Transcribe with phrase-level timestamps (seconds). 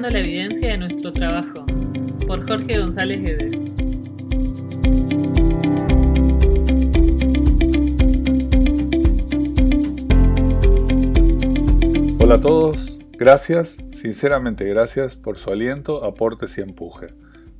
[0.00, 1.66] La evidencia de nuestro trabajo,
[2.26, 3.54] por Jorge González Guedes.
[12.18, 17.08] Hola a todos, gracias, sinceramente gracias por su aliento, aportes y empuje.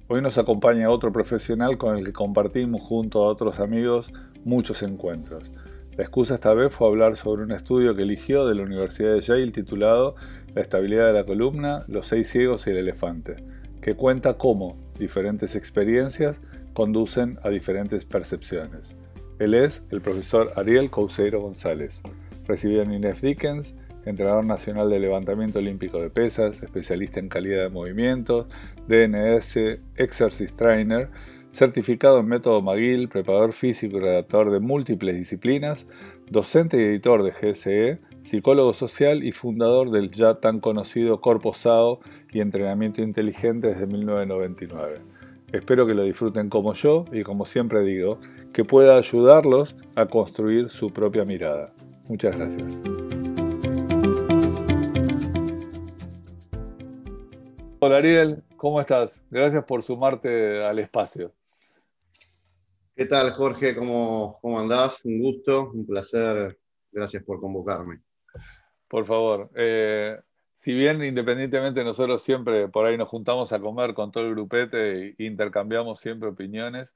[0.09, 4.11] Hoy nos acompaña otro profesional con el que compartimos junto a otros amigos
[4.43, 5.53] muchos encuentros.
[5.99, 9.21] La excusa esta vez fue hablar sobre un estudio que eligió de la Universidad de
[9.21, 10.15] Yale titulado
[10.55, 13.37] La estabilidad de la columna, los seis ciegos y el elefante,
[13.81, 16.43] que cuenta cómo diferentes experiencias
[16.75, 18.95] conducen a diferentes percepciones.
[19.39, 22.03] Él es el profesor Ariel Couseiro González,
[22.47, 27.69] recibido en INEF Dickens, entrenador nacional de levantamiento olímpico de pesas, especialista en calidad de
[27.69, 28.47] movimiento,
[28.89, 29.57] DNS,
[29.97, 31.09] Exercise Trainer,
[31.51, 35.87] certificado en método McGill, preparador físico y redactor de múltiples disciplinas,
[36.31, 42.01] docente y editor de GSE, psicólogo social y fundador del ya tan conocido Corpo SAO
[42.31, 45.01] y Entrenamiento Inteligente desde 1999.
[45.53, 48.19] Espero que lo disfruten como yo y como siempre digo,
[48.53, 51.73] que pueda ayudarlos a construir su propia mirada.
[52.09, 52.81] Muchas gracias.
[57.81, 59.25] Hola Ariel, ¿cómo estás?
[59.31, 61.33] Gracias por sumarte al espacio.
[62.95, 63.75] ¿Qué tal Jorge?
[63.75, 65.05] ¿Cómo, cómo andás?
[65.05, 66.57] Un gusto, un placer.
[66.93, 68.01] Gracias por convocarme.
[68.93, 69.49] Por favor.
[69.55, 70.21] Eh,
[70.53, 75.15] si bien independientemente nosotros siempre por ahí nos juntamos a comer con todo el grupete
[75.19, 76.95] e intercambiamos siempre opiniones,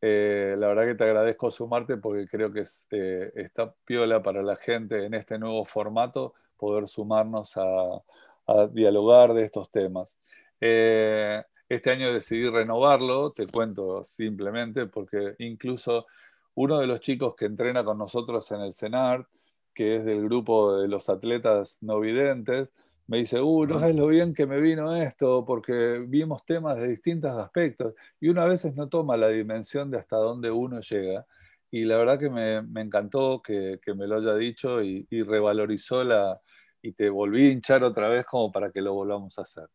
[0.00, 4.42] eh, la verdad que te agradezco sumarte porque creo que es, eh, está piola para
[4.42, 8.02] la gente en este nuevo formato poder sumarnos a,
[8.46, 10.16] a dialogar de estos temas.
[10.62, 16.06] Eh, este año decidí renovarlo, te cuento simplemente, porque incluso
[16.54, 19.26] uno de los chicos que entrena con nosotros en el CENAR,
[19.74, 22.72] que es del grupo de los atletas no videntes,
[23.06, 26.88] me dice, uh, no sabes lo bien que me vino esto, porque vimos temas de
[26.88, 31.26] distintos aspectos, y uno a veces no toma la dimensión de hasta dónde uno llega,
[31.70, 36.40] y la verdad que me, encantó que, me lo haya dicho y revalorizó la,
[36.84, 39.68] y te volví a hinchar otra vez como para que lo volvamos a hacer.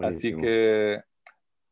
[0.00, 1.02] Así que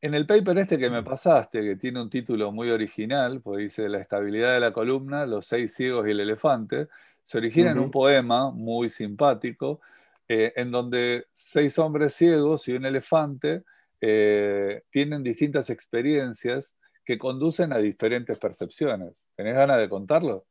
[0.03, 3.88] en el paper este que me pasaste, que tiene un título muy original, pues dice
[3.88, 6.88] La estabilidad de la columna, los seis ciegos y el elefante,
[7.22, 9.81] se origina en un poema muy simpático,
[10.27, 13.62] eh, en donde seis hombres ciegos y un elefante
[14.00, 19.27] eh, tienen distintas experiencias que conducen a diferentes percepciones.
[19.37, 20.47] ¿Tenés ganas de contarlo?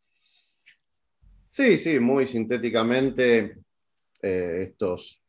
[1.50, 3.58] Sí, sí, muy sintéticamente,
[4.22, 5.20] eh, estos,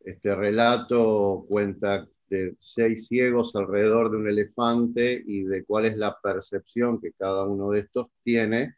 [0.00, 6.18] este relato cuenta de seis ciegos alrededor de un elefante y de cuál es la
[6.22, 8.74] percepción que cada uno de estos tiene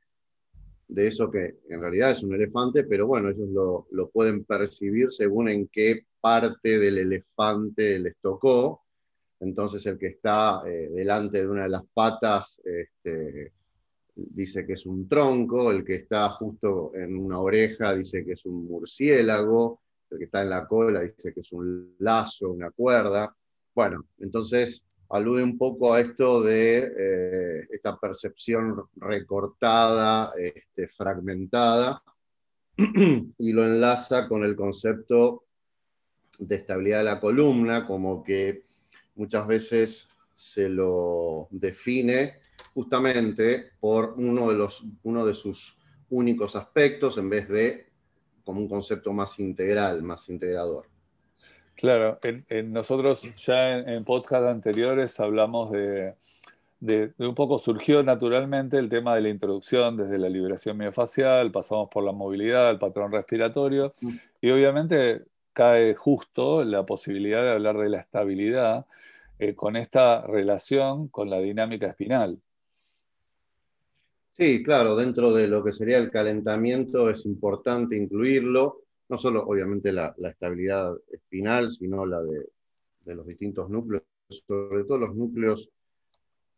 [0.89, 3.49] de eso que en realidad es un elefante, pero bueno, ellos
[3.91, 8.83] lo, pueden percibir según en qué parte del elefante les tocó.
[9.41, 13.53] Entonces el que está eh, delante de una de las patas este,
[14.15, 18.47] dice que es un tronco, el que está justo en una oreja dice que es
[18.47, 19.81] un murciélago,
[20.11, 23.35] el que está en la cola dice que es un lazo, una cuerda.
[23.77, 32.03] Bueno, entonces alude un poco a esto de eh, esta percepción recortada, este, fragmentada,
[32.79, 35.45] y lo enlaza con el concepto
[36.39, 38.65] de estabilidad de la columna, como que
[39.15, 42.41] muchas veces se lo define
[42.73, 45.77] justamente por uno de, los, uno de sus
[46.09, 47.93] únicos aspectos en vez de
[48.43, 50.96] como un concepto más integral, más integrador.
[51.77, 56.15] Claro, en, nosotros ya en, podcast anteriores hablamos de,
[56.81, 61.91] de, un poco, surgió naturalmente el tema de la introducción desde la liberación miofacial, pasamos
[61.91, 64.15] por la movilidad, el patrón respiratorio, mm.
[64.41, 65.23] y obviamente
[65.53, 68.87] cae justo la posibilidad de hablar de la estabilidad
[69.39, 72.39] eh, con esta relación con la dinámica espinal.
[74.39, 79.93] Sí, claro, dentro de lo que sería el calentamiento es importante incluirlo, no solo obviamente
[79.93, 82.47] la, estabilidad espinal, sino la de,
[83.15, 84.03] los distintos núcleos,
[84.47, 85.69] sobre todo los núcleos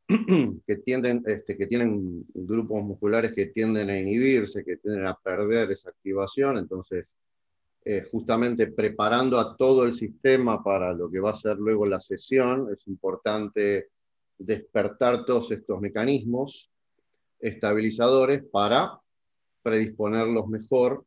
[0.67, 5.71] que, tienden, este, que tienen grupos musculares que tienden a inhibirse, que tienden a perder
[5.71, 7.15] esa activación, entonces
[7.85, 12.01] eh, justamente preparando a todo el sistema para lo que va a ser luego la
[12.01, 13.89] sesión, es importante
[14.39, 16.71] despertar todos estos mecanismos
[17.39, 19.01] estabilizadores para
[19.63, 21.05] predisponerlos mejor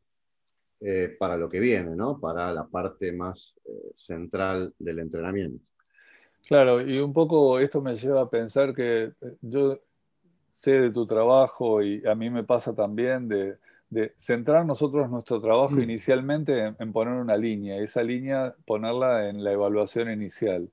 [0.84, 2.18] eh, para lo que viene, ¿no?
[2.18, 5.64] para la parte más eh, central del entrenamiento.
[6.46, 9.78] Claro, y un poco esto me lleva a pensar que eh, yo
[10.50, 13.58] sé de tu trabajo y a mí me pasa también de,
[13.92, 15.82] de centrar nosotros nuestro trabajo mm.
[15.82, 20.70] inicialmente en, poner una línea, esa línea ponerla en la evaluación inicial.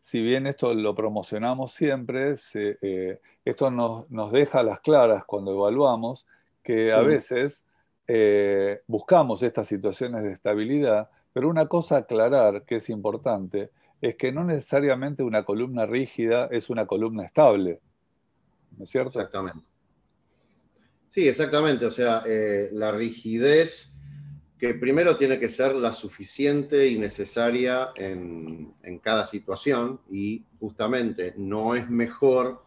[0.00, 6.26] Si bien esto lo promocionamos siempre, eh, esto nos, deja a las claras cuando evaluamos
[6.62, 7.64] que a veces
[8.12, 13.70] eh, buscamos estas situaciones de estabilidad, pero una cosa a aclarar que es importante
[14.00, 17.80] es que no necesariamente una columna rígida es una columna estable.
[18.76, 19.10] ¿No es cierto?
[19.10, 19.64] Exactamente.
[21.08, 21.86] Sí, exactamente.
[21.86, 23.92] O sea, eh, la rigidez
[24.58, 28.74] que primero tiene que ser la suficiente y necesaria en,
[29.04, 32.60] cada situación y justamente no es mejor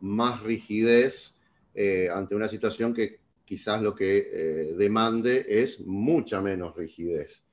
[0.00, 1.34] más rigidez
[1.74, 3.21] eh, ante una situación que
[3.52, 7.44] quizás lo que eh, demande es mucha menos rigidez.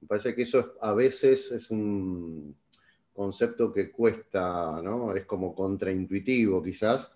[0.00, 2.56] Me parece que eso a veces es un
[3.12, 5.14] concepto que cuesta, ¿no?
[5.14, 7.14] es como contraintuitivo quizás,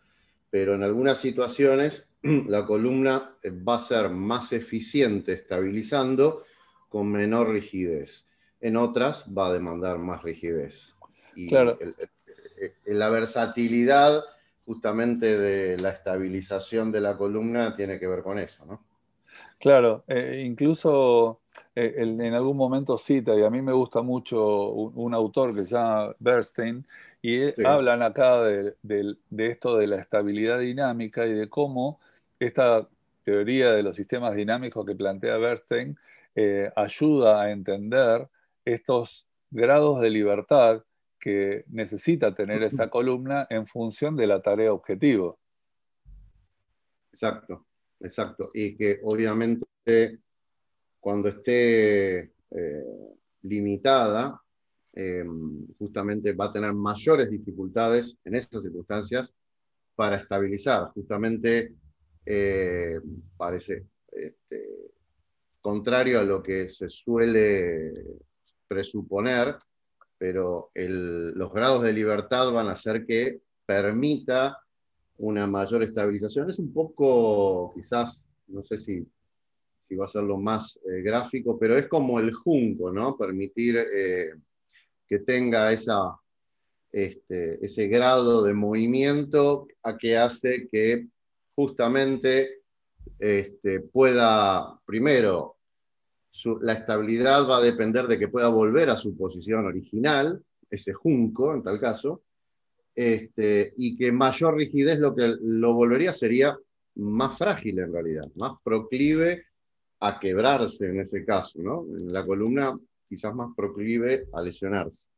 [0.51, 6.45] pero en algunas situaciones la columna eh, va a ser más eficiente estabilizando
[6.91, 8.27] con menor rigidez.
[8.61, 10.95] En otras va a demandar más rigidez.
[11.35, 11.79] Y claro.
[12.85, 14.25] la versatilidad
[14.67, 18.83] justamente de la estabilización de la columna tiene que ver con eso, ¿no?
[19.59, 21.41] Claro, eh, incluso
[21.75, 25.77] eh, en algún momento cita, y a mí me gusta mucho un, autor que se
[25.77, 26.87] llama Bernstein,
[27.23, 28.75] y hablan acá de,
[29.39, 31.99] esto de la estabilidad dinámica y de cómo
[32.39, 32.87] esta
[33.25, 35.99] teoría de los sistemas dinámicos que plantea Bernstein
[36.35, 38.29] eh, ayuda a entender
[38.65, 40.83] estos grados de libertad
[41.27, 45.39] que necesita tener esa columna en función de la tarea objetivo.
[47.13, 47.67] Exacto,
[48.01, 48.51] exacto.
[48.55, 49.67] Y que obviamente
[51.01, 52.19] cuando esté
[52.51, 52.85] eh,
[53.43, 54.41] limitada,
[54.99, 59.35] Em, justamente va a tener mayores dificultades en estas circunstancias
[59.95, 60.91] para estabilizar.
[60.95, 61.75] Justamente
[62.25, 62.99] eh,
[63.37, 64.67] parece este,
[65.61, 67.93] contrario a lo que se suele
[68.67, 69.59] presuponer,
[70.19, 74.59] pero los grados de libertad van a hacer que permita
[75.19, 76.51] una mayor estabilización.
[76.51, 79.07] Es un poco, quizás, no sé si,
[79.81, 83.17] si va a ser lo más eh, gráfico, pero es como el junco, ¿no?
[83.17, 84.35] Permitir eh,
[85.07, 86.17] que tenga esa,
[86.93, 91.07] este, ese grado de movimiento a que hace que
[91.55, 92.63] justamente
[93.19, 95.56] este, pueda, primero,
[96.61, 101.55] la estabilidad va a depender de que pueda volver a su posición original, ese junco
[101.55, 102.23] en tal caso,
[102.95, 106.57] este, y que mayor rigidez lo que lo volvería sería
[106.97, 109.45] más frágil en realidad, más proclive
[110.01, 111.87] a quebrarse en ese caso, ¿no?
[111.99, 112.79] En la columna
[113.09, 115.09] quizás más proclive a lesionarse.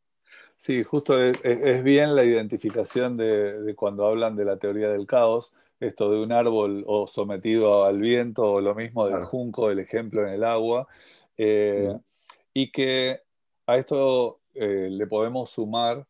[0.56, 6.10] Sí, justo es, bien la identificación de, cuando hablan de la teoría del caos, esto
[6.10, 10.34] de un árbol o sometido al viento, o lo mismo del junco, el ejemplo en
[10.34, 10.88] el agua,
[11.36, 11.96] eh,
[12.52, 13.20] y que
[13.66, 16.06] a esto eh, le podemos sumar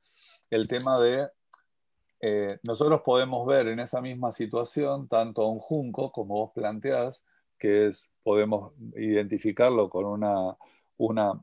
[0.50, 1.28] el tema de,
[2.20, 7.22] eh, nosotros podemos ver en esa misma situación tanto un junco, como vos planteás,
[7.58, 10.56] que es, podemos identificarlo con una,
[10.96, 11.42] una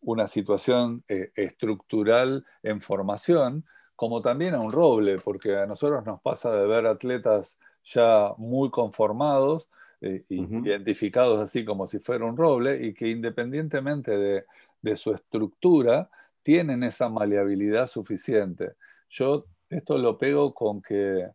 [0.00, 3.64] una situación estructural en formación,
[3.96, 8.70] como también a un roble, porque a nosotros nos pasa de ver atletas ya muy
[8.70, 9.70] conformados,
[10.02, 14.44] eh, identificados así como si fuera un roble, y que independientemente de,
[14.82, 16.10] de, su estructura,
[16.42, 18.74] tienen esa maleabilidad suficiente.
[19.08, 21.28] Yo esto lo pego con que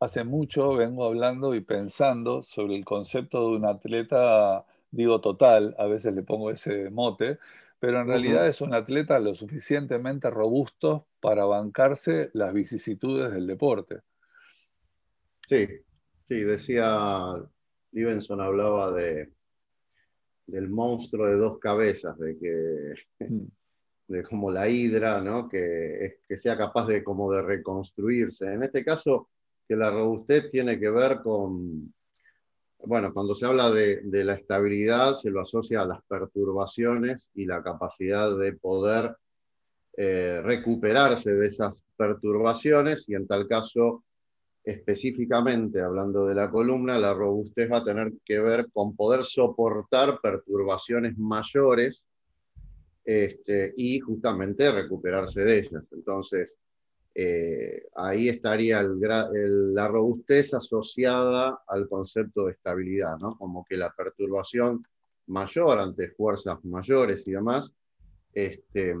[0.00, 5.86] hace mucho vengo hablando y pensando sobre el concepto de un atleta, digo total, a
[5.86, 7.38] veces le pongo ese mote,
[7.78, 14.00] pero en realidad es un atleta lo suficientemente robusto para bancarse las vicisitudes del deporte.
[15.46, 15.66] Sí,
[16.26, 17.34] sí, decía,
[17.90, 19.32] Stevenson hablaba de,
[20.46, 23.46] del monstruo de dos cabezas, de que mm.
[24.08, 25.48] de como la hidra, ¿no?
[25.48, 28.52] que, que sea capaz de como de reconstruirse.
[28.52, 29.30] En este caso,
[29.68, 31.92] que la robustez tiene que ver con,
[32.84, 37.62] bueno, cuando se habla de, la estabilidad, se lo asocia a las perturbaciones y la
[37.62, 39.16] capacidad de poder
[39.96, 44.04] eh, recuperarse de esas perturbaciones y en tal caso,
[44.62, 50.20] específicamente hablando de la columna, la robustez va a tener que ver con poder soportar
[50.20, 52.04] perturbaciones mayores
[53.04, 55.84] este, y justamente recuperarse de ellas.
[55.92, 56.56] Entonces,
[57.18, 63.30] eh, ahí estaría la robustez asociada al concepto de estabilidad, ¿no?
[63.38, 64.82] como que la perturbación
[65.28, 67.72] mayor ante fuerzas mayores y demás,
[68.34, 68.94] este,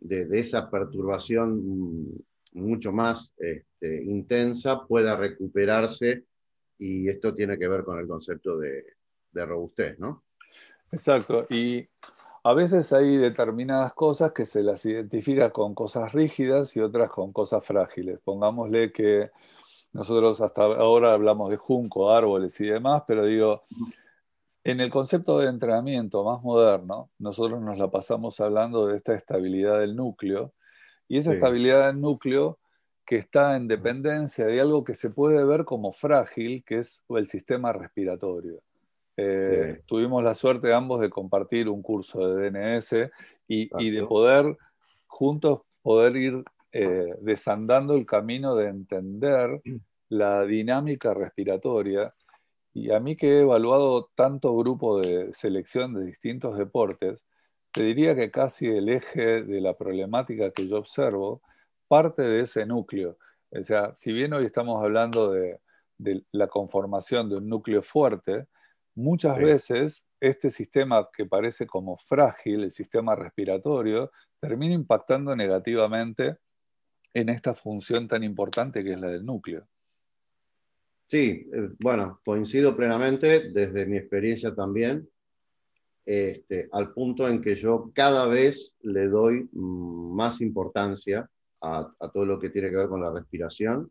[0.00, 6.24] de, esa perturbación mucho más este, intensa pueda recuperarse
[6.78, 8.82] y esto tiene que ver con el concepto de,
[9.32, 10.24] de robustez, ¿no?
[10.90, 11.86] Exacto, y
[12.46, 17.32] a veces hay determinadas cosas que se las identifica con cosas rígidas y otras con
[17.32, 18.20] cosas frágiles.
[18.22, 19.32] Pongámosle que
[19.92, 23.64] nosotros hasta ahora hablamos de junco, árboles y demás, pero digo,
[24.62, 29.80] en el concepto de entrenamiento más moderno, nosotros nos la pasamos hablando de esta estabilidad
[29.80, 30.54] del núcleo,
[31.08, 32.60] y esa estabilidad del núcleo
[33.04, 37.26] que está en dependencia de algo que se puede ver como frágil, que es el
[37.26, 38.62] sistema respiratorio.
[39.16, 43.10] Eh, tuvimos la suerte ambos de compartir un curso de DNS
[43.48, 44.56] y, de poder
[45.06, 49.62] juntos poder ir eh, desandando el camino de entender
[50.08, 52.14] la dinámica respiratoria.
[52.74, 57.24] Y a mí que he evaluado tanto grupo de selección de distintos deportes,
[57.72, 61.40] te diría que casi el eje de la problemática que yo observo
[61.88, 63.16] parte de ese núcleo.
[63.50, 65.60] O sea, si bien hoy estamos hablando de,
[66.32, 68.46] la conformación de un núcleo fuerte,
[68.96, 74.10] muchas veces este sistema que parece como frágil, el sistema respiratorio,
[74.40, 76.38] termina impactando negativamente
[77.14, 79.66] en esta función tan importante que es la del núcleo.
[81.06, 85.08] Sí, eh, bueno, coincido plenamente desde mi experiencia también,
[86.04, 91.28] este, al punto en que yo cada vez le doy mm, más importancia
[91.60, 93.90] a, todo lo que tiene que ver con la respiración,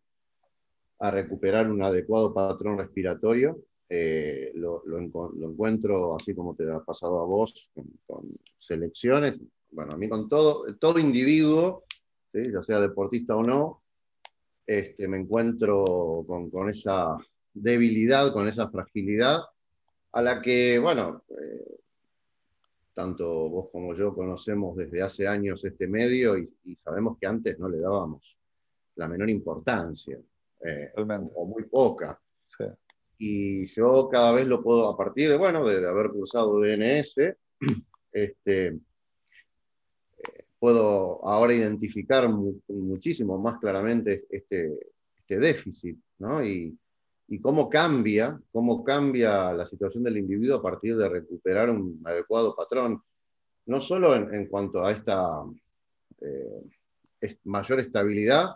[1.00, 3.58] a recuperar un adecuado patrón respiratorio.
[3.88, 7.70] Eh, lo, encuentro así como te ha pasado a vos,
[8.08, 11.84] con, selecciones, bueno, a mí con todo, todo individuo,
[12.34, 13.84] ya sea deportista o no,
[14.66, 17.18] este, me encuentro con, esa
[17.54, 19.42] debilidad, con esa fragilidad,
[20.12, 21.78] a la que, bueno, eh,
[22.94, 26.50] tanto vos como yo conocemos desde hace años este medio y,
[26.84, 28.38] sabemos que antes no le dábamos
[28.96, 30.18] la menor importancia,
[30.66, 32.20] eh, o, muy poca.
[33.18, 37.16] Y yo cada vez lo puedo, a partir de, bueno, de, haber cursado DNS,
[38.12, 38.80] este, eh,
[40.60, 44.78] puedo ahora identificar muchísimo más claramente este,
[45.18, 46.46] este déficit, ¿no?
[46.46, 46.78] Y,
[47.28, 52.56] y cómo cambia, cómo cambia la situación del individuo a partir de recuperar un adecuado
[52.56, 53.02] patrón,
[53.66, 55.44] no solo en, cuanto a esta
[56.22, 58.56] eh, mayor estabilidad,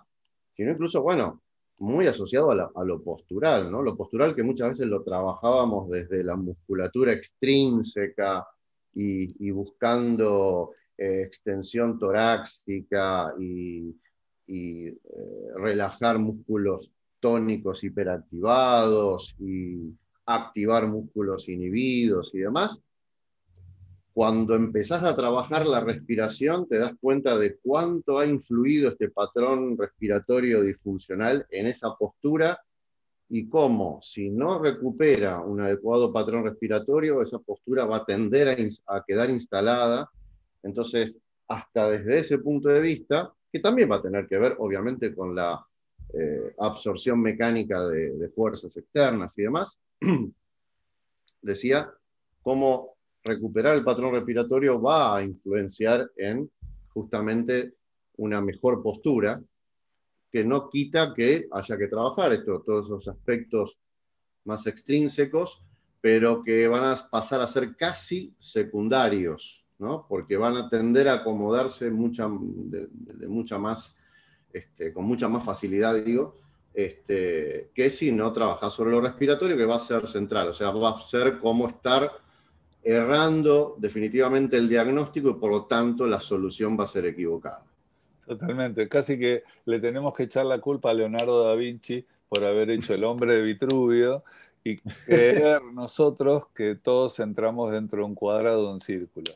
[0.55, 1.41] sino incluso, bueno,
[1.79, 3.81] muy asociado a, lo postural, ¿no?
[3.81, 8.45] Lo postural que muchas veces lo trabajábamos desde la musculatura extrínseca
[8.93, 13.95] y, buscando eh, extensión torácica y,
[14.48, 14.98] eh,
[15.55, 19.93] relajar músculos tónicos hiperactivados y
[20.25, 22.81] activar músculos inhibidos y demás,
[24.19, 29.77] cuando empezás a trabajar la respiración te das cuenta de cuánto ha influido este patrón
[29.77, 32.61] respiratorio disfuncional en esa postura
[33.29, 38.49] y cómo si no recupera un adecuado patrón respiratorio, esa postura va a tender
[38.88, 40.11] a, quedar instalada.
[40.63, 41.15] Entonces,
[41.47, 45.33] hasta desde ese punto de vista, que también va a tener que ver obviamente con
[45.33, 45.65] la
[46.13, 49.79] eh, absorción mecánica de, fuerzas externas y demás,
[51.41, 51.89] decía
[52.41, 52.98] cómo
[53.29, 56.50] recuperar el patrón respiratorio va a influenciar en
[56.93, 57.75] justamente
[58.17, 59.41] una mejor postura,
[60.31, 63.77] que no quita que haya que trabajar esto, todos esos aspectos
[64.45, 65.62] más extrínsecos,
[66.01, 70.05] pero que van a pasar a ser casi secundarios, ¿no?
[70.07, 74.00] porque van a tender a acomodarse mucha, de mucha más
[74.51, 76.36] este, con mucha más facilidad, digo,
[76.74, 80.71] este, que si no trabajas sobre lo respiratorio, que va a ser central, o sea,
[80.71, 82.09] va a ser como estar
[82.89, 87.63] errando definitivamente el diagnóstico y por lo tanto la solución va a ser equivocada.
[88.25, 92.69] Totalmente, casi que le tenemos que echar la culpa a Leonardo da Vinci por haber
[92.69, 94.24] hecho el hombre de Vitruvio
[94.63, 99.31] y creer nosotros que todos entramos dentro de un cuadrado de un círculo.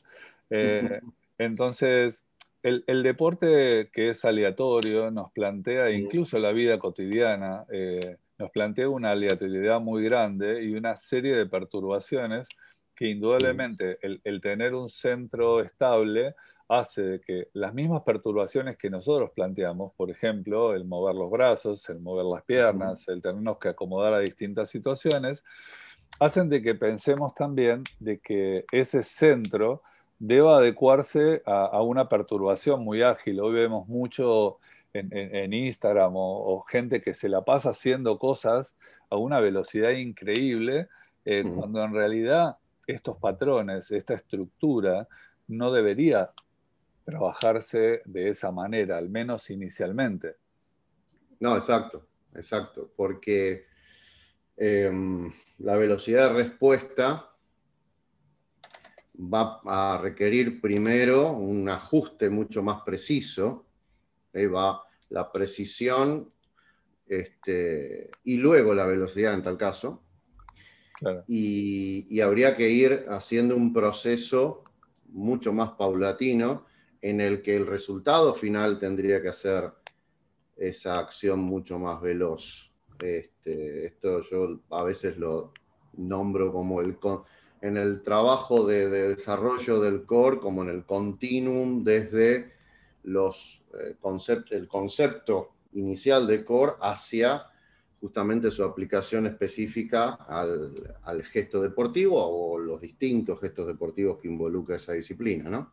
[0.50, 1.02] Eh,
[1.38, 2.24] entonces,
[2.62, 9.12] el, deporte que es aleatorio nos plantea, incluso la vida cotidiana, eh, nos plantea una
[9.12, 12.48] aleatoriedad muy grande y una serie de perturbaciones
[12.96, 16.36] que indudablemente el, tener un centro estable
[16.68, 22.00] hace que las mismas perturbaciones que nosotros planteamos, por ejemplo, el mover los brazos, el
[22.00, 25.44] mover las piernas, el tenernos que acomodar a distintas situaciones,
[26.20, 29.82] hacen de que pensemos también de que ese centro
[30.20, 33.42] deba adecuarse a, una perturbación muy ágil.
[33.42, 34.60] Hoy vemos mucho
[34.94, 38.78] en, Instagram o, gente que se la pasa haciendo cosas
[39.10, 40.88] a una velocidad increíble,
[41.26, 45.08] eh, cuando en realidad estos patrones, esta estructura,
[45.48, 46.32] no debería
[47.04, 50.38] trabajarse de esa manera, al menos inicialmente.
[51.40, 53.66] No, exacto, exacto, porque
[54.56, 57.30] em, la velocidad de respuesta
[59.18, 63.68] va a requerir primero un ajuste mucho más preciso.
[64.36, 66.34] Va la precisión
[67.06, 70.04] este, y luego la velocidad en tal caso.
[71.28, 74.64] Y, habría que ir haciendo un proceso
[75.10, 76.66] mucho más paulatino
[77.02, 79.72] en el que el resultado final tendría que ser
[80.56, 82.72] esa acción mucho más veloz.
[83.02, 85.52] Este, esto yo a veces lo
[85.98, 86.98] nombro como el,
[87.62, 92.54] en el trabajo de, desarrollo del core, como en el continuum desde
[93.04, 93.96] los, eh,
[94.52, 97.48] el concepto inicial de core hacia
[98.04, 104.92] justamente su aplicación específica al, gesto deportivo o los distintos gestos deportivos que involucra esa
[104.92, 105.72] disciplina, ¿no?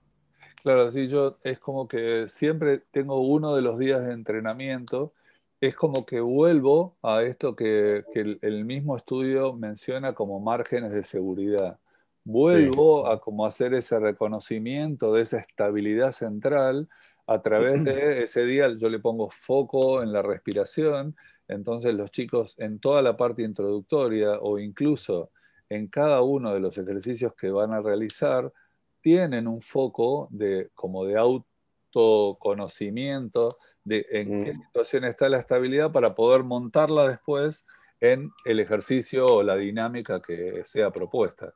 [0.63, 5.13] Claro, sí, yo es como que siempre tengo uno de los días de entrenamiento,
[5.61, 11.81] es como que vuelvo a esto que, el, mismo estudio menciona como márgenes de seguridad.
[12.23, 16.89] Vuelvo a como hacer ese reconocimiento de esa estabilidad central
[17.27, 21.17] a través de ese día, yo le pongo foco en la respiración
[21.51, 25.31] entonces los chicos en toda la parte introductoria o incluso
[25.69, 28.53] en cada uno de los ejercicios que van a realizar
[29.01, 34.63] tienen un foco de, como de autoconocimiento de en qué mm.
[34.63, 37.67] situación está la estabilidad para poder montarla después
[38.01, 41.53] en el ejercicio o la dinámica que sea propuesta.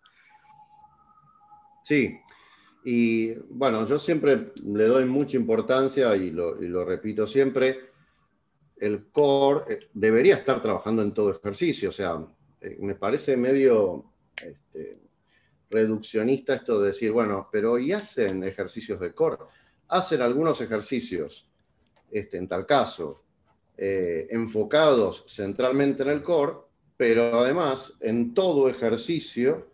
[1.83, 2.19] Sí,
[2.85, 7.94] y bueno, yo siempre le doy mucha importancia y lo, y lo repito siempre,
[8.77, 11.89] el core eh, debería estar trabajando en todo ejercicio.
[11.89, 12.25] O sea,
[12.61, 14.13] eh, me parece medio
[14.43, 14.99] este,
[15.71, 19.39] reduccionista esto de decir, bueno, pero ¿y hacen ejercicios de core?
[19.89, 21.49] Hacen algunos ejercicios,
[22.11, 23.25] este, en tal caso,
[23.77, 26.55] eh, enfocados centralmente en el core,
[26.97, 29.69] pero además en todo ejercicio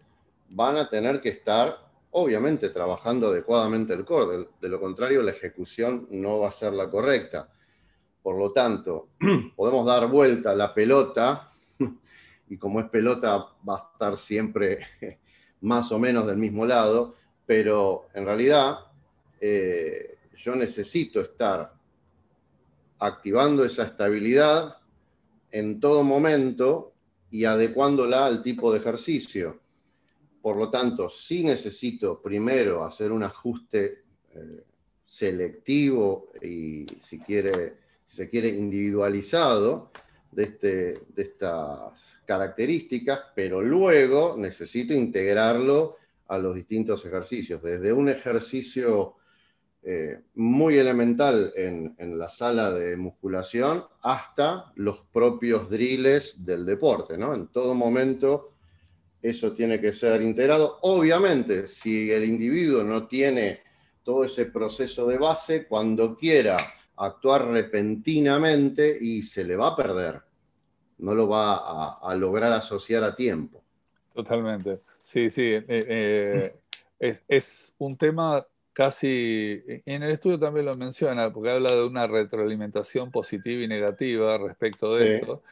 [0.48, 1.78] van a tener que estar,
[2.12, 4.48] obviamente, trabajando adecuadamente el core.
[4.60, 7.50] de lo contrario, la ejecución no va a ser la correcta.
[8.22, 9.08] Por lo tanto,
[9.56, 11.50] podemos dar vuelta la pelota
[12.48, 14.80] y como es pelota va a estar siempre
[15.62, 17.14] más o menos del mismo lado,
[17.46, 18.78] pero en realidad
[19.40, 21.72] eh, yo necesito estar
[22.98, 24.76] activando esa estabilidad
[25.50, 26.92] en todo momento
[27.30, 29.60] y adecuándola al tipo de ejercicio.
[30.42, 34.64] Por lo tanto, sí necesito primero hacer un ajuste eh,
[35.04, 37.79] selectivo y, si quiere,
[38.10, 39.90] si se quiere, individualizado
[40.32, 40.68] de, este,
[41.14, 41.92] de estas
[42.26, 45.96] características, pero luego necesito integrarlo
[46.28, 49.16] a los distintos ejercicios, desde un ejercicio
[49.82, 57.16] eh, muy elemental en, la sala de musculación hasta los propios drills del deporte.
[57.16, 57.34] ¿no?
[57.34, 58.52] En todo momento
[59.22, 60.78] eso tiene que ser integrado.
[60.82, 63.60] Obviamente, si el individuo no tiene
[64.02, 66.56] todo ese proceso de base, cuando quiera
[67.00, 70.20] actuar repentinamente y se le va a perder.
[70.98, 73.62] No lo va a, lograr asociar a tiempo.
[74.14, 74.80] Totalmente.
[75.02, 75.42] Sí, sí.
[75.44, 75.64] Eh,
[77.00, 82.06] eh, es, un tema casi, en el estudio también lo menciona, porque habla de una
[82.06, 85.42] retroalimentación positiva y negativa respecto de esto.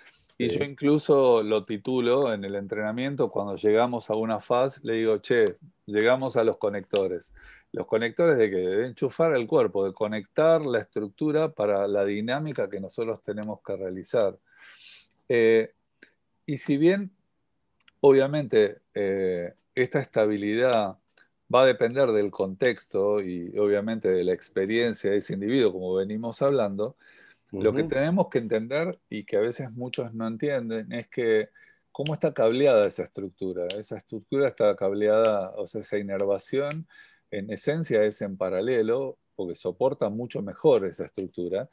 [0.40, 5.18] Y yo incluso lo titulo en el entrenamiento, cuando llegamos a una fase, le digo,
[5.18, 5.56] che,
[5.86, 7.32] llegamos a los conectores.
[7.72, 12.68] Los conectores de que de enchufar el cuerpo, de conectar la estructura para la dinámica
[12.68, 14.38] que nosotros tenemos que realizar.
[15.28, 15.72] Eh,
[16.46, 17.10] y si bien,
[18.00, 20.96] obviamente, eh, esta estabilidad
[21.54, 26.42] va a depender del contexto y obviamente de la experiencia de ese individuo, como venimos
[26.42, 26.96] hablando,
[27.52, 31.48] lo que tenemos que entender y que a veces muchos no entienden es que
[31.92, 33.66] cómo está cableada esa estructura.
[33.76, 36.86] Esa estructura está cableada, o sea, esa inervación
[37.30, 41.68] en esencia es en paralelo porque soporta mucho mejor esa estructura.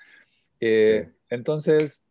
[0.60, 2.02] Eh, entonces,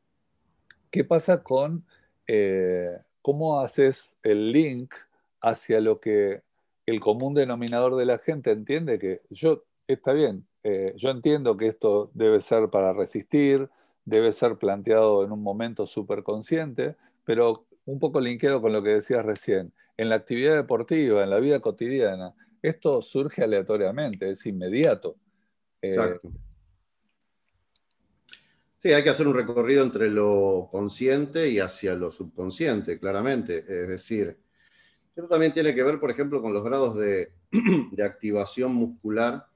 [0.91, 1.85] ¿qué pasa con
[2.27, 4.95] eh, cómo haces el link
[5.41, 6.43] hacia lo que
[6.87, 11.69] el común denominador de la gente entiende que yo, está bien, eh, yo entiendo que
[11.69, 13.69] esto debe ser para resistir,
[14.05, 18.91] debe ser planteado en un momento súper consciente, pero un poco linkeado con lo que
[18.91, 22.35] decías recién, en la actividad deportiva, en la vida cotidiana,
[22.69, 25.17] esto surge aleatoriamente, es inmediato.
[25.83, 26.33] Eh, Exacto.
[28.79, 33.59] Sí, hay que hacer un recorrido entre lo consciente y hacia lo subconsciente, claramente.
[33.59, 34.39] Es decir,
[35.15, 37.33] esto también tiene que ver, por ejemplo, con los grados de,
[38.05, 39.47] activación muscular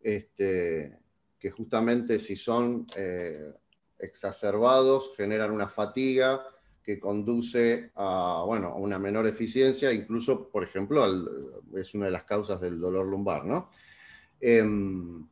[0.00, 0.98] este,
[1.38, 3.52] que justamente si son eh,
[3.98, 6.44] exacerbados generan una fatiga
[6.88, 11.04] que conduce a, bueno, a una menor eficiencia, incluso, por ejemplo,
[11.76, 13.68] es una de las causas del dolor lumbar, ¿no?
[14.40, 15.22] Em,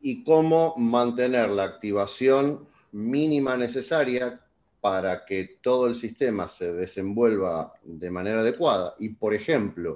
[0.00, 4.40] y cómo mantener la activación mínima necesaria
[4.80, 9.94] para que todo el sistema se desenvuelva de manera adecuada y, por ejemplo,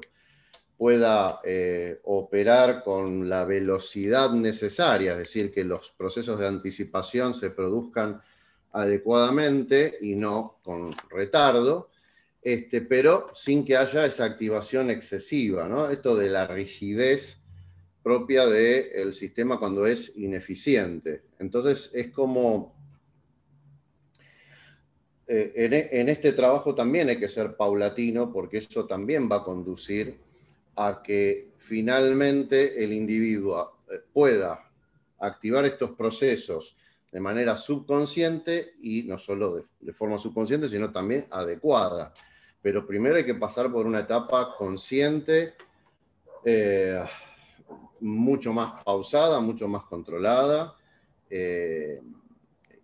[0.77, 7.49] pueda eh, operar con la velocidad necesaria, es decir, que los procesos de anticipación se
[7.49, 8.21] produzcan
[8.75, 11.91] adecuadamente y no con retardo,
[12.43, 15.89] este, pero sin que haya esa activación excesiva, ¿no?
[15.89, 17.39] Esto de la rigidez
[18.03, 21.23] propia del sistema cuando es ineficiente.
[21.39, 22.75] Entonces es como,
[25.29, 29.45] eh, e, en, este trabajo también hay que ser paulatino porque eso también va a
[29.45, 30.19] conducir
[30.75, 34.69] a que finalmente el individuo eh, pueda
[35.21, 36.77] activar estos procesos
[37.15, 42.13] de manera subconsciente y no solo de, forma subconsciente, sino también adecuada.
[42.61, 45.55] Pero primero hay que pasar por una etapa consciente,
[46.45, 47.01] eh,
[48.01, 50.75] mucho más pausada, mucho más controlada,
[51.31, 52.03] eh,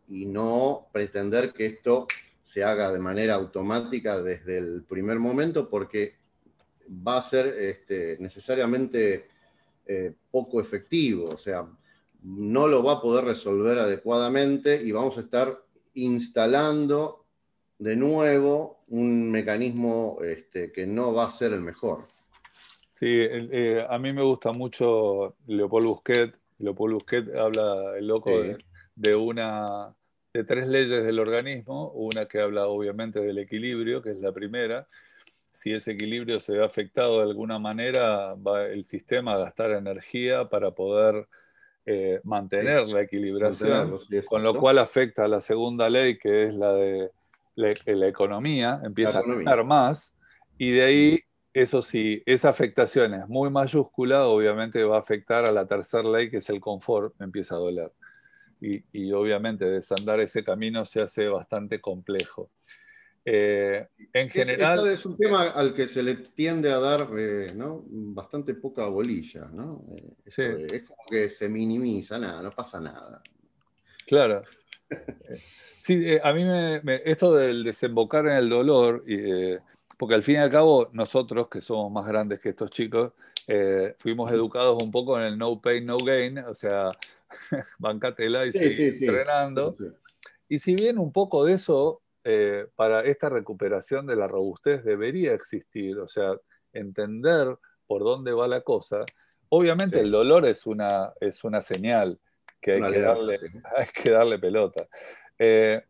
[0.08, 2.06] y no pretender que esto
[2.40, 6.14] se haga de manera automática desde el primer momento, porque
[6.88, 9.26] va a ser este, necesariamente
[9.86, 11.24] eh, poco efectivo.
[11.30, 11.66] O sea,
[12.22, 17.24] no lo va a poder resolver adecuadamente y vamos a estar instalando
[17.78, 22.06] de nuevo un mecanismo este, que no va a ser el mejor.
[22.92, 26.38] Sí, eh, a mí me gusta mucho Leopold Busquet.
[26.58, 28.30] Leopold Busquet habla, el loco,
[28.94, 29.94] de, una,
[30.34, 31.90] de tres leyes del organismo.
[31.92, 34.86] Una que habla obviamente del equilibrio, que es la primera.
[35.50, 40.50] Si ese equilibrio se ve afectado de alguna manera, va el sistema a gastar energía
[40.50, 41.26] para poder
[41.86, 46.72] eh, mantener la equilibración, con lo cual afecta a la segunda ley, que es la
[46.74, 47.10] de
[47.56, 50.14] la, economía, empieza a ganar más,
[50.58, 51.20] y de ahí,
[51.52, 56.30] eso sí, esa afectación es muy mayúscula, obviamente va a afectar a la tercera ley,
[56.30, 57.90] que es el confort, empieza a doler.
[58.60, 62.50] Y, y obviamente desandar ese camino se hace bastante complejo.
[63.24, 64.88] Eh, en general.
[64.88, 69.48] Es, un tema al que se le tiende a dar eh, bastante poca bolilla.
[69.52, 69.84] ¿no?
[70.36, 73.22] Eh, es como que se minimiza, nada, no pasa nada.
[74.06, 74.42] Claro.
[75.82, 79.02] Sí, a mí me, esto del desembocar en el dolor,
[79.98, 83.14] porque al fin y al cabo nosotros, que somos más grandes que estos chicos,
[83.96, 86.90] fuimos educados un poco en el no pain, no gain, o sea,
[87.78, 89.74] bancatela y sí, entrenando.
[90.50, 95.32] Y si bien un poco de eso eh, para esta recuperación de la robustez debería
[95.32, 96.32] existir, o sea,
[96.72, 97.56] entender
[97.86, 99.04] por dónde va la cosa.
[99.48, 102.18] Obviamente el dolor es una, es una señal
[102.60, 103.38] que hay, que darle,
[103.76, 104.86] hay que darle pelota.
[105.38, 105.82] Eh,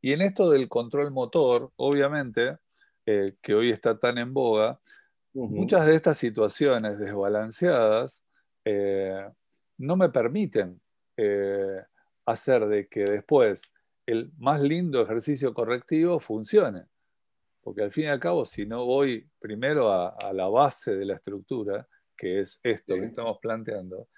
[0.00, 2.56] y en esto del control motor, obviamente,
[3.04, 4.80] eh, que hoy está tan en boga,
[5.34, 8.22] muchas de estas situaciones desbalanceadas
[9.76, 10.80] no me permiten
[12.24, 13.73] hacer de que después
[14.06, 16.82] el más lindo ejercicio correctivo funcione.
[17.62, 21.14] Porque al fin y al cabo, si no voy primero a, la base de la
[21.14, 24.08] estructura, que es esto que estamos planteando,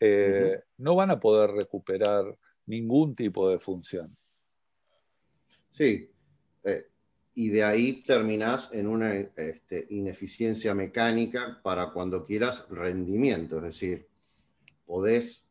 [0.00, 4.16] eh, no van a poder recuperar ningún tipo de función.
[5.70, 6.10] Sí,
[6.64, 6.86] eh,
[7.34, 14.08] y de ahí terminás en una este, ineficiencia mecánica para cuando quieras rendimiento, es decir,
[14.86, 15.43] podés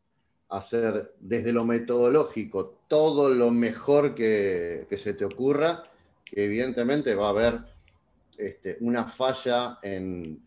[0.56, 5.82] hacer desde lo metodológico todo lo mejor que, se te ocurra,
[6.24, 7.60] que evidentemente va a haber
[8.38, 10.42] este, una falla en,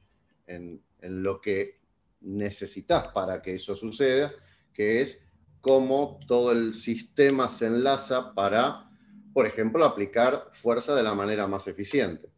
[1.01, 1.79] lo que
[2.21, 4.31] necesitas para que eso suceda,
[4.73, 5.21] que es
[5.59, 8.89] cómo todo el sistema se enlaza para,
[9.33, 12.29] por ejemplo, aplicar fuerza de la manera más eficiente.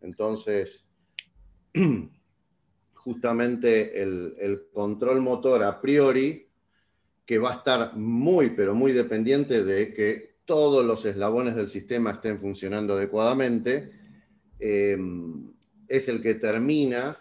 [0.00, 0.86] Entonces,
[2.94, 6.51] justamente el control motor a priori
[7.24, 12.12] que va a estar muy, pero muy dependiente de que todos los eslabones del sistema
[12.12, 13.92] estén funcionando adecuadamente,
[14.58, 14.98] eh,
[15.88, 17.18] es el que termina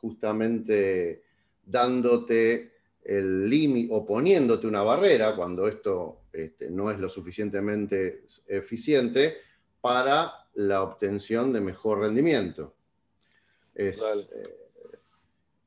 [0.00, 1.22] justamente
[1.64, 2.72] dándote
[3.04, 9.36] el límite o poniéndote una barrera cuando esto este, no es lo suficientemente eficiente
[9.80, 12.74] para la obtención de mejor rendimiento.
[13.74, 14.02] Es,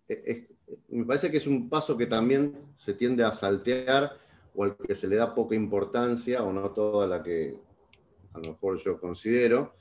[0.07, 0.47] eh,
[0.89, 4.17] me parece que es un paso que también se tiende a saltear
[4.55, 7.55] o al que se le da poca importancia o no toda la que
[8.33, 9.75] a lo mejor yo considero.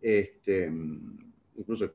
[0.00, 0.70] Este,
[1.56, 1.94] incluso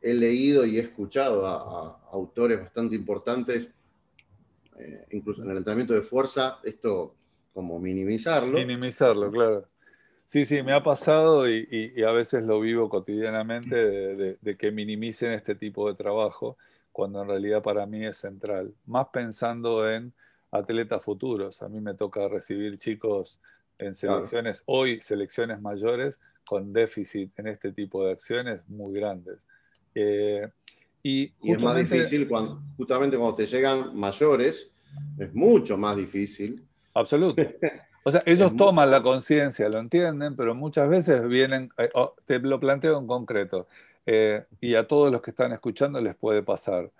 [0.00, 3.70] he leído y he escuchado a, autores bastante importantes,
[4.78, 7.14] eh, incluso en el entrenamiento de fuerza, esto
[7.52, 8.58] como minimizarlo.
[8.58, 9.68] Minimizarlo, claro.
[10.26, 15.54] Sí, sí, me ha pasado y, a veces lo vivo cotidianamente de, que minimicen este
[15.54, 16.58] tipo de trabajo,
[16.90, 18.74] cuando en realidad para mí es central.
[18.86, 20.12] Más pensando en
[20.50, 21.62] atletas futuros.
[21.62, 23.38] A mí me toca recibir chicos
[23.78, 29.38] en selecciones, hoy selecciones mayores, con déficit en este tipo de acciones muy grandes.
[29.94, 30.48] Eh,
[31.04, 34.72] y, es más difícil cuando, justamente cuando te llegan mayores,
[35.18, 36.66] es mucho más difícil.
[36.94, 37.42] Absoluto.
[38.06, 42.38] O sea, ellos toman la conciencia, lo entienden, pero muchas veces vienen, eh, oh, te
[42.38, 43.66] lo planteo en concreto,
[44.06, 46.92] eh, y a todos los que están escuchando les puede pasar.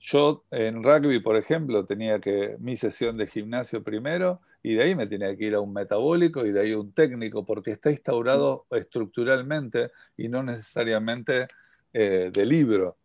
[0.00, 4.96] Yo en rugby, por ejemplo, tenía que mi sesión de gimnasio primero y de ahí
[4.96, 8.66] me tenía que ir a un metabólico y de ahí un técnico, porque está instaurado
[8.72, 11.46] estructuralmente y no necesariamente
[11.92, 12.96] eh, de libro.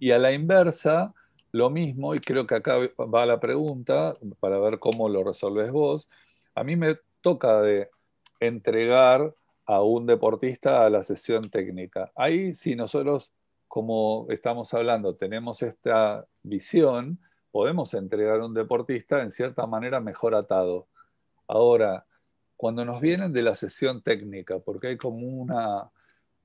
[0.00, 1.14] Y a la inversa,
[1.52, 6.08] lo mismo, y creo que acá va la pregunta para ver cómo lo resolves vos.
[6.54, 7.90] A mí me toca de
[8.40, 9.34] entregar
[9.66, 12.10] a un deportista a la sesión técnica.
[12.16, 13.32] Ahí, si nosotros,
[13.68, 20.34] como estamos hablando, tenemos esta visión, podemos entregar a un deportista en cierta manera mejor
[20.34, 20.88] atado.
[21.46, 22.06] Ahora,
[22.56, 25.90] cuando nos vienen de la sesión técnica, porque hay como una,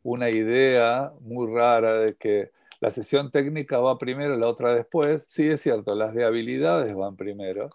[0.03, 5.25] una idea muy rara de que la sesión técnica va primero, la otra después.
[5.27, 7.69] Sí, es cierto, las de habilidades van primero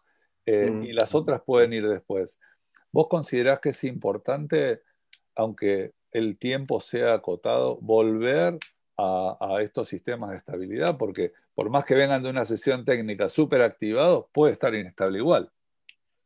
[0.46, 0.82] eh, mm.
[0.84, 2.38] y las otras pueden ir después.
[2.92, 4.82] ¿Vos considerás que es importante,
[5.34, 8.58] aunque el tiempo sea acotado, volver
[8.98, 10.96] a, estos sistemas de estabilidad?
[10.96, 15.50] Porque por más que vengan de una sesión técnica súper activados, puede estar inestable igual.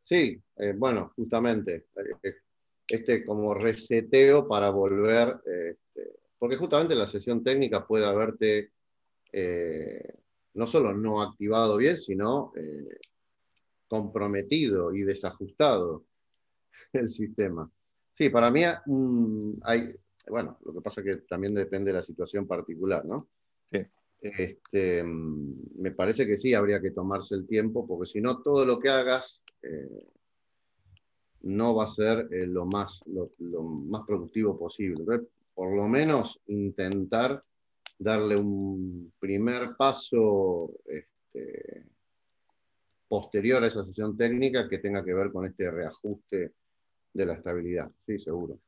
[0.05, 1.87] Sí, eh, bueno, justamente,
[2.23, 2.35] eh,
[2.87, 5.41] este como reseteo para volver
[6.39, 8.71] porque justamente la sesión técnica puede haberte
[9.33, 10.15] eh,
[10.55, 12.99] no solo no activado bien, sino eh,
[13.89, 16.05] comprometido y desajustado
[16.93, 17.71] el sistema.
[18.13, 19.95] Sí, para mí mm, hay,
[20.29, 23.29] bueno, lo que pasa es que también depende de la situación particular, ¿no?
[23.71, 23.79] Sí.
[24.21, 28.65] Este, mm, me parece que sí, habría que tomarse el tiempo, porque si no, todo
[28.65, 30.07] lo que hagas eh,
[31.43, 35.05] no va a ser lo, más, lo, más productivo posible
[35.57, 37.43] por lo menos intentar
[37.99, 41.83] darle un primer paso este,
[43.09, 46.53] posterior a esa sesión técnica que tenga que ver con este reajuste
[47.15, 47.91] de la estabilidad.
[48.05, 48.59] Sí, seguro.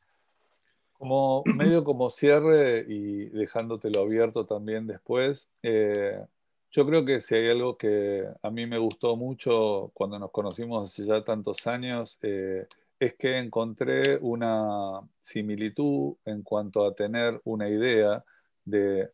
[0.95, 6.25] Como medio como cierre y dejándotelo abierto también después, eh,
[6.71, 10.85] yo creo que si hay algo que a mí me gustó mucho cuando nos conocimos
[10.85, 12.67] hace ya tantos años, eh,
[12.99, 18.25] es que encontré una similitud en cuanto a tener una idea
[18.65, 19.11] de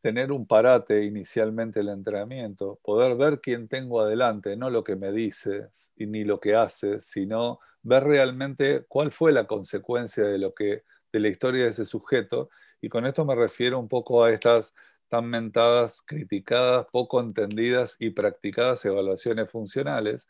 [0.00, 5.12] tener un parate inicialmente el entrenamiento, poder ver quién tengo adelante, no lo que me
[5.12, 10.84] dice ni lo que hace, sino ver realmente cuál fue la consecuencia de lo que
[11.12, 12.50] de la historia de ese sujeto.
[12.80, 14.74] Y con esto me refiero un poco a estas
[15.08, 20.26] tan mentadas, criticadas, poco entendidas y practicadas evaluaciones funcionales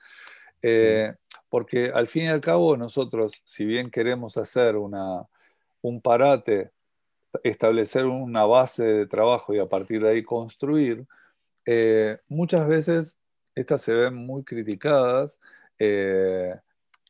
[0.62, 1.14] eh,
[1.48, 5.26] porque al fin y al cabo nosotros, si bien queremos hacer una,
[5.82, 6.70] un parate,
[7.44, 11.06] establecer una base de trabajo y a partir de ahí construir,
[11.64, 13.18] eh, muchas veces
[13.54, 15.40] estas se ven muy criticadas
[15.78, 16.54] eh,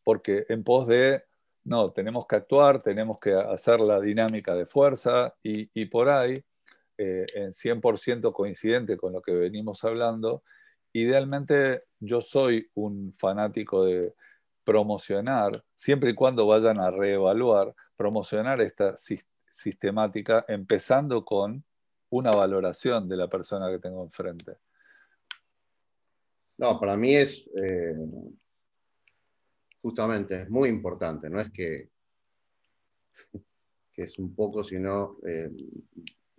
[0.04, 1.24] porque en pos de,
[1.64, 6.34] no, tenemos que actuar, tenemos que hacer la dinámica de fuerza y, y por ahí,
[7.02, 10.42] en 100% coincidente con lo que venimos hablando,
[10.92, 14.14] idealmente yo soy un fanático de
[14.64, 18.94] promocionar, siempre y cuando vayan a reevaluar, promocionar esta
[19.50, 21.64] sistemática, empezando con
[22.10, 24.56] una valoración de la persona que tengo enfrente.
[26.58, 27.94] No, para mí es eh,
[29.80, 31.88] justamente, es muy importante, no es que,
[33.92, 35.50] que es un poco, sino eh,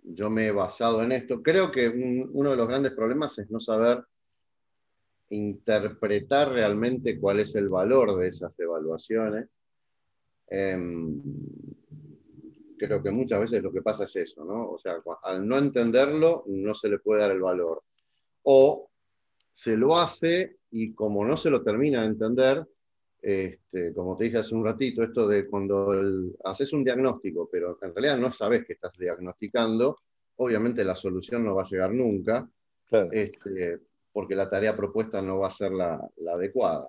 [0.04, 1.42] yo me he basado en esto.
[1.42, 4.04] Creo que uno de los grandes problemas es no saber
[5.32, 9.48] interpretar realmente cuál es el valor de esas evaluaciones.
[10.48, 11.22] Em,
[12.78, 14.72] creo que muchas veces lo que pasa es eso, ¿no?
[14.72, 17.82] O sea, al no entenderlo, no se le puede dar el valor.
[18.42, 18.90] O
[19.52, 22.66] se lo hace y como no se lo termina de entender,
[23.22, 25.94] este, como te dije hace un ratito, esto de cuando
[26.44, 30.00] haces un diagnóstico, pero en realidad no sabes que estás diagnosticando,
[30.36, 32.48] obviamente la solución no va a llegar nunca.
[33.10, 33.80] Este,
[34.12, 36.00] porque la tarea propuesta no va a ser la,
[36.32, 36.88] adecuada.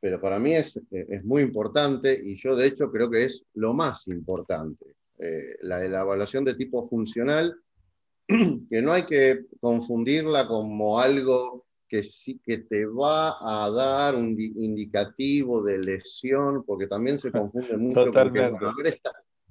[0.00, 3.72] Pero para mí es, es, muy importante y yo de hecho creo que es lo
[3.72, 4.94] más importante.
[5.18, 7.56] Eh, la, la evaluación de tipo funcional,
[8.28, 14.36] que no hay que confundirla como algo que sí que te va a dar un
[14.38, 18.04] indicativo de lesión, porque también se confunde mucho.
[18.06, 19.00] Totalmente.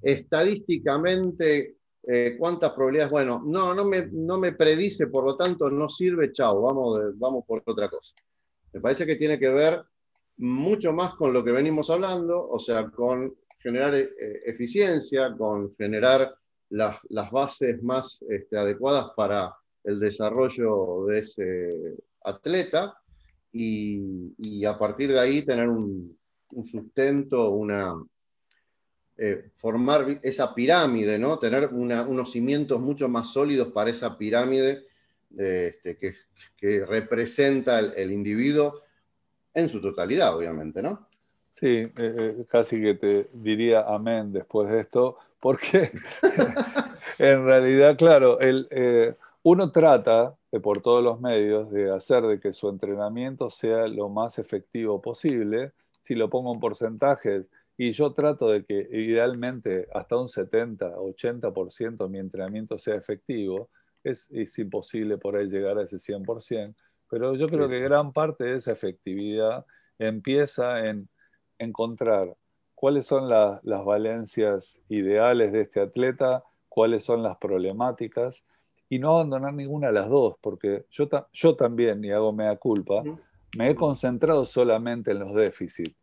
[0.02, 3.12] estadísticamente, eh, ¿cuántas probabilidades?
[3.12, 7.46] Bueno, no, no me, no me predice, por lo tanto no sirve, chao, vamos, vamos
[7.46, 8.14] por otra cosa.
[8.74, 9.84] Me parece que tiene que ver
[10.38, 14.08] mucho más con lo que venimos hablando, o sea, con generar eh,
[14.46, 16.36] eficiencia, con generar
[16.70, 21.70] las, las bases más este, adecuadas para el desarrollo de ese
[22.24, 22.98] atleta
[23.52, 26.18] y, a partir de ahí tener un,
[26.64, 27.96] sustento, una,
[29.18, 31.40] eh, formar esa pirámide, ¿no?
[31.40, 34.88] tener unos cimientos mucho más sólidos para esa pirámide
[35.38, 36.16] este, que,
[36.86, 38.82] representa el, individuo
[39.54, 41.08] en su totalidad, obviamente, ¿no?
[41.54, 45.92] Sí, eh, eh, casi que te diría amén después de esto, porque
[47.20, 48.68] en realidad, claro, el,
[49.44, 54.40] uno trata por todos los medios de hacer de que su entrenamiento sea lo más
[54.40, 55.72] efectivo posible.
[56.02, 57.46] Si lo pongo en porcentajes,
[57.78, 63.70] y yo trato de que idealmente hasta un 70, 80% mi entrenamiento sea efectivo,
[64.04, 66.76] es, imposible por ahí llegar a ese 100%,
[67.10, 69.66] pero yo creo que gran parte de esa efectividad
[69.98, 71.10] empieza en
[71.58, 72.36] encontrar
[72.76, 78.46] cuáles son las valencias ideales de este atleta, cuáles son las problemáticas,
[78.90, 83.04] y no abandonar ninguna de las dos, porque yo, yo también, y hago mea culpa,
[83.58, 85.96] me he concentrado solamente en los déficits.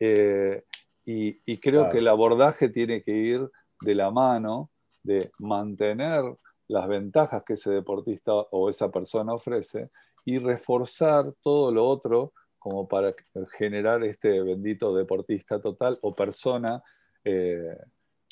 [0.00, 0.64] Eh,
[1.04, 4.70] y, creo que el abordaje tiene que ir de la mano
[5.02, 6.22] de mantener
[6.68, 9.90] las ventajas que ese deportista o esa persona ofrece
[10.24, 13.14] y reforzar todo lo otro como para
[13.58, 16.82] generar este bendito deportista total o persona
[17.22, 17.76] eh,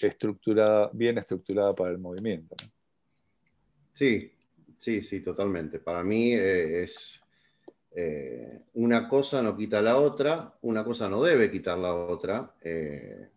[0.00, 2.56] estructurada, bien estructurada para el movimiento.
[3.92, 4.32] Sí,
[4.78, 5.78] sí, sí, totalmente.
[5.78, 7.21] Para mí eh, es
[7.94, 12.54] eh, una cosa no quita la otra, una cosa no debe quitar la otra.
[12.62, 13.28] Eh,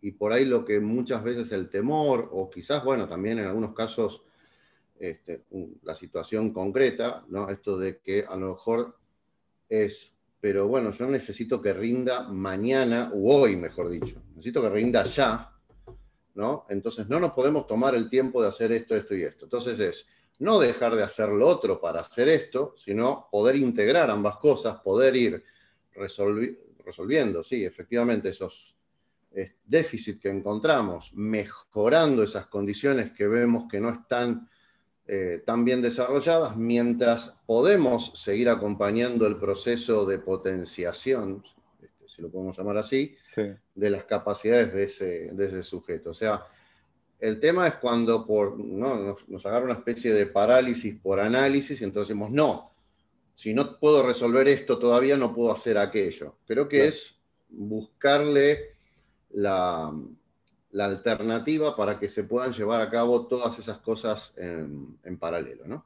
[0.00, 3.74] y por ahí lo que muchas veces el temor, o quizás, bueno, también en algunos
[3.74, 4.24] casos
[4.98, 5.44] este,
[5.82, 7.48] la situación concreta, ¿no?
[7.50, 8.96] Esto de que a lo mejor
[9.68, 14.22] es, pero bueno, yo necesito que rinda mañana, u hoy, mejor dicho.
[14.30, 15.52] Necesito que rinda ya,
[16.34, 16.66] ¿no?
[16.68, 19.46] Entonces no nos podemos tomar el tiempo de hacer esto, esto y esto.
[19.46, 20.06] Entonces es
[20.38, 25.16] no dejar de hacer lo otro para hacer esto, sino poder integrar ambas cosas, poder
[25.16, 25.44] ir
[25.94, 28.74] resolviendo, sí, efectivamente, esos
[29.32, 34.48] eh, déficits que encontramos, mejorando esas condiciones que vemos que no están
[35.06, 41.42] eh, tan bien desarrolladas, mientras podemos seguir acompañando el proceso de potenciación
[42.16, 43.14] si lo podemos llamar así,
[43.74, 46.10] de las capacidades de ese, de ese, sujeto.
[46.10, 46.44] O sea,
[47.20, 49.16] el tema es cuando por, ¿no?
[49.26, 52.72] nos, agarra una especie de parálisis por análisis y entonces decimos, no,
[53.34, 56.36] si no puedo resolver esto todavía, no puedo hacer aquello.
[56.46, 57.16] Creo que es
[57.48, 58.76] buscarle
[59.30, 59.92] la,
[60.72, 65.66] la, alternativa para que se puedan llevar a cabo todas esas cosas en, en paralelo,
[65.66, 65.84] ¿no?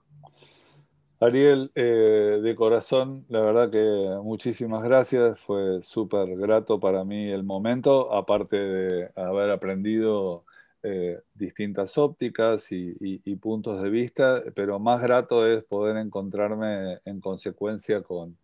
[1.22, 7.42] Ariel, eh, de corazón, la verdad que muchísimas gracias, fue súper grato para mí el
[7.42, 10.46] momento, aparte de haber aprendido
[10.82, 18.02] eh, distintas ópticas y, puntos de vista, pero más grato es poder encontrarme en consecuencia
[18.02, 18.38] con,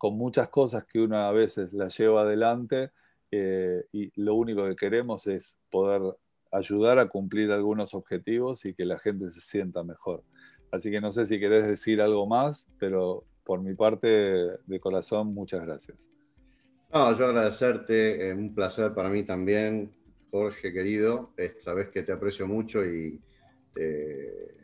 [0.00, 2.90] muchas cosas que uno a veces las lleva adelante
[3.30, 6.02] eh, y lo único que queremos es poder
[6.50, 10.24] ayudar a cumplir algunos objetivos y que la gente se sienta mejor.
[10.72, 15.34] Así que no sé si querés decir algo más, pero por mi parte, de corazón,
[15.34, 16.08] muchas gracias.
[16.92, 19.92] No, yo agradecerte, eh, un placer para mí también,
[20.32, 21.30] Jorge querido.
[21.60, 23.20] Sabes que te aprecio mucho y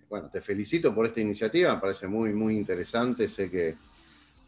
[0.09, 3.76] bueno, te felicito por esta iniciativa, me parece muy, muy interesante, sé que,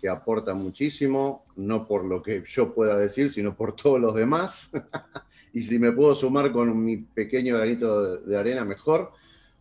[0.01, 4.71] que aporta muchísimo, no por lo que yo pueda decir, sino por todos los demás.
[5.53, 9.13] y si me puedo sumar con mi pequeño granito de arena, mejor.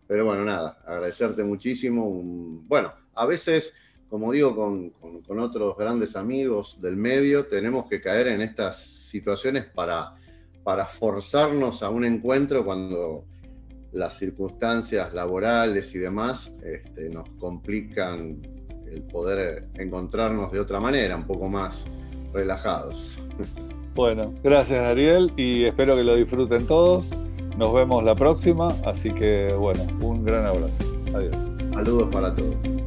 [0.08, 2.10] Pero bueno, nada, agradecerte muchísimo.
[2.68, 3.74] Bueno, a veces,
[4.10, 10.14] como digo, con, otros grandes amigos del medio, tenemos que caer en estas situaciones para,
[10.70, 13.26] para forzarnos a un encuentro cuando
[13.92, 18.40] las circunstancias laborales y demás este, nos complican
[18.86, 21.88] el poder encontrarnos de otra manera, un poco más
[22.32, 23.18] relajados.
[23.96, 27.10] Bueno, gracias Ariel y espero que lo disfruten todos.
[27.58, 30.84] Nos vemos la próxima, así que bueno, un gran abrazo.
[31.16, 31.36] Adiós.
[31.74, 32.79] Saludos para todos.